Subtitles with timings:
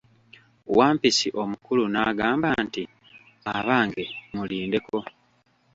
[0.77, 2.83] Wampisi omukulu n'agamba nti,
[3.55, 4.97] abange, mulindeko.